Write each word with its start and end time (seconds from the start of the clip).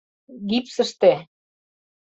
Гипсыште. 0.49 1.13